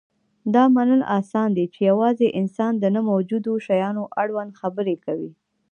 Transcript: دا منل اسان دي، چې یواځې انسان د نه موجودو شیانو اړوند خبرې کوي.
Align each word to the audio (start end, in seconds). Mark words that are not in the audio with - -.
دا 0.55 0.63
منل 0.75 1.01
اسان 1.19 1.49
دي، 1.57 1.65
چې 1.73 1.79
یواځې 1.91 2.27
انسان 2.39 2.71
د 2.79 2.85
نه 2.95 3.01
موجودو 3.09 3.51
شیانو 3.65 4.03
اړوند 4.21 4.57
خبرې 4.59 4.95
کوي. 5.05 5.31